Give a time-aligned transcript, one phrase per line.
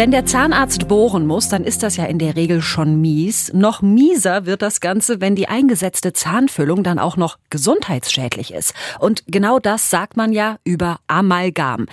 [0.00, 3.52] Wenn der Zahnarzt bohren muss, dann ist das ja in der Regel schon mies.
[3.52, 8.72] Noch mieser wird das Ganze, wenn die eingesetzte Zahnfüllung dann auch noch gesundheitsschädlich ist.
[8.98, 11.84] Und genau das sagt man ja über Amalgam.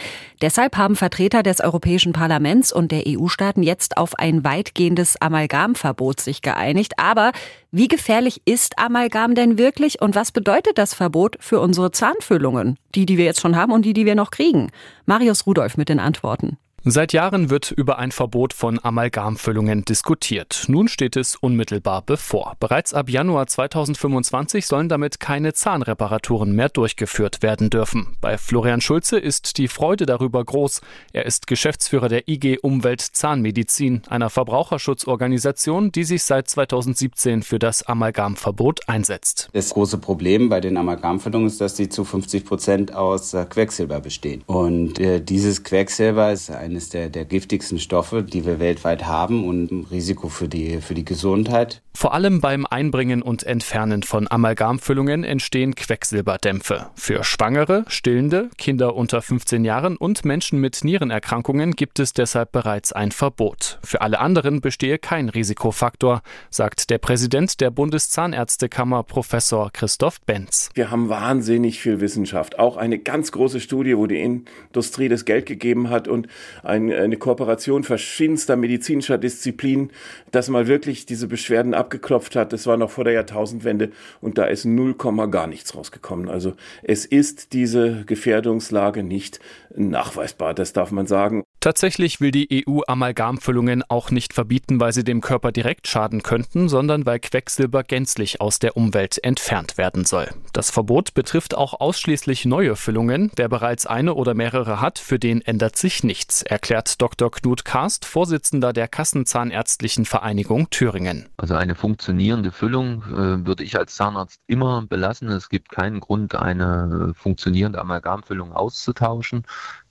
[0.42, 6.42] Deshalb haben Vertreter des Europäischen Parlaments und der EU-Staaten jetzt auf ein weitgehendes Amalgamverbot sich
[6.42, 6.94] geeinigt.
[7.00, 7.34] Aber
[7.72, 12.78] wie gefährlich ist Amalgam denn wirklich und was bedeutet das Verbot für unsere Zahnfüllungen?
[12.96, 14.72] Die, die wir jetzt schon haben und die, die wir noch kriegen?
[15.06, 16.58] Marius Rudolph mit den Antworten.
[16.90, 20.64] Seit Jahren wird über ein Verbot von Amalgamfüllungen diskutiert.
[20.70, 22.56] Nun steht es unmittelbar bevor.
[22.62, 28.16] Bereits ab Januar 2025 sollen damit keine Zahnreparaturen mehr durchgeführt werden dürfen.
[28.22, 30.80] Bei Florian Schulze ist die Freude darüber groß.
[31.12, 37.84] Er ist Geschäftsführer der IG Umwelt Zahnmedizin, einer Verbraucherschutzorganisation, die sich seit 2017 für das
[37.84, 39.50] Amalgamverbot einsetzt.
[39.52, 44.00] Das große Problem bei den Amalgamfüllungen ist, dass sie zu 50 Prozent aus äh, Quecksilber
[44.00, 44.42] bestehen.
[44.46, 49.48] Und äh, dieses Quecksilber ist eine eines der, der giftigsten Stoffe, die wir weltweit haben
[49.48, 51.82] und ein Risiko für die, für die Gesundheit.
[51.98, 56.92] Vor allem beim Einbringen und Entfernen von Amalgamfüllungen entstehen Quecksilberdämpfe.
[56.94, 62.94] Für Schwangere, Stillende, Kinder unter 15 Jahren und Menschen mit Nierenerkrankungen gibt es deshalb bereits
[62.94, 63.80] ein Verbot.
[63.84, 70.70] Für alle anderen bestehe kein Risikofaktor, sagt der Präsident der Bundeszahnärztekammer Professor Christoph Benz.
[70.76, 75.48] Wir haben wahnsinnig viel Wissenschaft, auch eine ganz große Studie, wo die Industrie das Geld
[75.48, 76.28] gegeben hat und
[76.68, 79.92] eine Kooperation verschiedenster medizinischer Disziplinen,
[80.32, 82.52] dass mal wirklich diese Beschwerden ab abgeklopft hat.
[82.52, 84.96] Das war noch vor der Jahrtausendwende und da ist 0,
[85.32, 86.28] gar nichts rausgekommen.
[86.28, 89.40] Also es ist diese Gefährdungslage nicht
[89.76, 91.47] nachweisbar, das darf man sagen.
[91.60, 96.70] Tatsächlich will die EU Amalgamfüllungen auch nicht verbieten, weil sie dem Körper direkt schaden könnten,
[96.70, 100.30] sondern weil Quecksilber gänzlich aus der Umwelt entfernt werden soll.
[100.54, 103.32] Das Verbot betrifft auch ausschließlich neue Füllungen.
[103.36, 107.32] Wer bereits eine oder mehrere hat, für den ändert sich nichts, erklärt Dr.
[107.32, 111.28] Knut Karst, Vorsitzender der Kassenzahnärztlichen Vereinigung Thüringen.
[111.38, 115.30] Also eine funktionierende Füllung äh, würde ich als Zahnarzt immer belassen.
[115.30, 119.44] Es gibt keinen Grund, eine funktionierende Amalgamfüllung auszutauschen.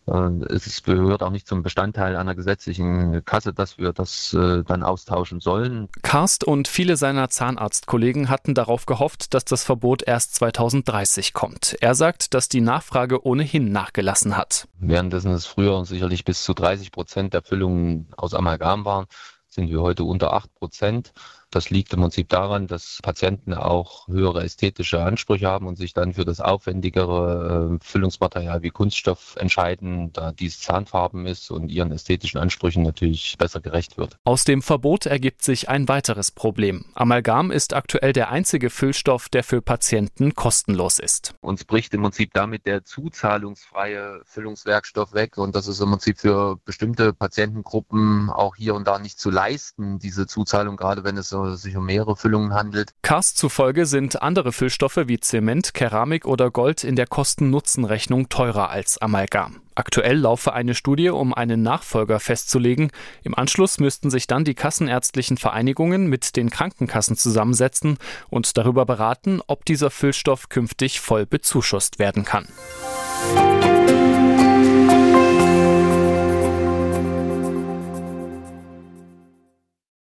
[0.07, 5.41] Es gehört auch nicht zum Bestandteil einer gesetzlichen Kasse, dass wir das äh, dann austauschen
[5.41, 5.89] sollen.
[6.03, 11.77] Karst und viele seiner Zahnarztkollegen hatten darauf gehofft, dass das Verbot erst 2030 kommt.
[11.81, 14.69] Er sagt, dass die Nachfrage ohnehin nachgelassen hat.
[14.79, 19.07] Währenddessen es früher sicherlich bis zu 30 Prozent der Füllungen aus Amalgam waren,
[19.49, 21.13] sind wir heute unter 8 Prozent.
[21.51, 26.13] Das liegt im Prinzip daran, dass Patienten auch höhere ästhetische Ansprüche haben und sich dann
[26.13, 32.41] für das aufwendigere äh, Füllungsmaterial wie Kunststoff entscheiden, da dies Zahnfarben ist und ihren ästhetischen
[32.41, 34.19] Ansprüchen natürlich besser gerecht wird.
[34.25, 36.87] Aus dem Verbot ergibt sich ein weiteres Problem.
[36.95, 41.35] Amalgam ist aktuell der einzige Füllstoff, der für Patienten kostenlos ist.
[41.41, 46.57] Uns bricht im Prinzip damit der zuzahlungsfreie Füllungswerkstoff weg und das ist im Prinzip für
[46.65, 51.77] bestimmte Patientengruppen auch hier und da nicht zu leisten, diese Zuzahlung, gerade wenn es sich
[51.77, 52.93] um mehrere Füllungen handelt.
[53.03, 58.99] Cast zufolge sind andere Füllstoffe wie Zement, Keramik oder Gold in der Kosten-Nutzen-Rechnung teurer als
[58.99, 59.61] Amalgam.
[59.75, 62.91] Aktuell laufe eine Studie, um einen Nachfolger festzulegen.
[63.23, 67.99] Im Anschluss müssten sich dann die kassenärztlichen Vereinigungen mit den Krankenkassen zusammensetzen
[68.31, 72.49] und darüber beraten, ob dieser Füllstoff künftig voll bezuschusst werden kann.